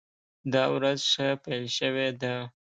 دا 0.53 0.63
ورځ 0.75 0.99
ښه 1.11 1.27
پیل 1.43 1.63
شوې 1.77 2.07
ده. 2.21 2.35